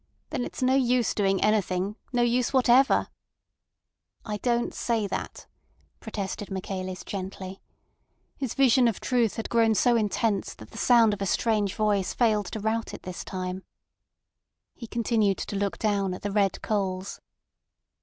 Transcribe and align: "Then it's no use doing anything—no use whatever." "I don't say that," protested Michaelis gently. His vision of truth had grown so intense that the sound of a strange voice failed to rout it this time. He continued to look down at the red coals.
"Then 0.31 0.43
it's 0.43 0.63
no 0.63 0.73
use 0.73 1.13
doing 1.13 1.39
anything—no 1.43 2.23
use 2.23 2.51
whatever." 2.51 3.07
"I 4.25 4.37
don't 4.37 4.73
say 4.73 5.05
that," 5.05 5.45
protested 5.99 6.49
Michaelis 6.49 7.03
gently. 7.03 7.61
His 8.35 8.55
vision 8.55 8.87
of 8.87 8.99
truth 8.99 9.35
had 9.35 9.47
grown 9.47 9.75
so 9.75 9.95
intense 9.95 10.55
that 10.55 10.71
the 10.71 10.77
sound 10.79 11.13
of 11.13 11.21
a 11.21 11.27
strange 11.27 11.75
voice 11.75 12.15
failed 12.15 12.47
to 12.47 12.59
rout 12.59 12.95
it 12.95 13.03
this 13.03 13.23
time. 13.23 13.61
He 14.73 14.87
continued 14.87 15.37
to 15.37 15.55
look 15.55 15.77
down 15.77 16.15
at 16.15 16.23
the 16.23 16.31
red 16.31 16.63
coals. 16.63 17.21